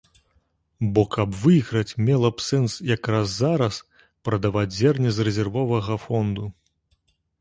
[0.97, 3.75] Бо каб выйграць, мела б сэнс якраз зараз
[4.31, 6.49] прадаваць зерне з рэзервовага фонду.